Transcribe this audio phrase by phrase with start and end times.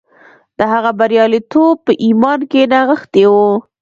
[0.57, 3.33] د هغه برياليتوب په ايمان کې نغښتی و.